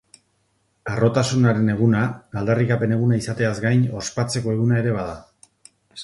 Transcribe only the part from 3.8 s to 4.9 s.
ospatzeko eguna